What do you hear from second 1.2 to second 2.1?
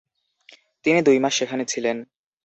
মাস সেখানে ছিলেন।